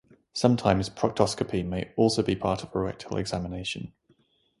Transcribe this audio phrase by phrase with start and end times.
[0.33, 3.93] Sometimes proctoscopy may also be part of a rectal examination.